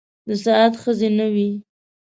[0.27, 1.49] د سعد ښځې نه وې.